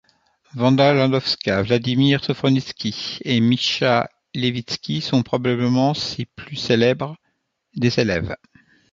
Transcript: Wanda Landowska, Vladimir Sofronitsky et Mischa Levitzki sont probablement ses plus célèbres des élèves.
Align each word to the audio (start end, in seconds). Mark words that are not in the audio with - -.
Wanda 0.55 0.93
Landowska, 0.93 1.61
Vladimir 1.61 2.23
Sofronitsky 2.23 3.19
et 3.23 3.39
Mischa 3.39 4.09
Levitzki 4.33 4.99
sont 4.99 5.21
probablement 5.21 5.93
ses 5.93 6.25
plus 6.25 6.55
célèbres 6.55 7.17
des 7.75 7.99
élèves. 7.99 8.35